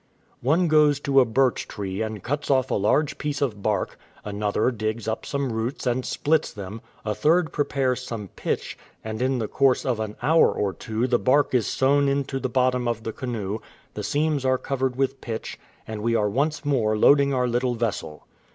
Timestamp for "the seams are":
13.93-14.57